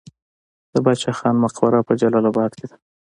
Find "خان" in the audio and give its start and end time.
1.17-1.35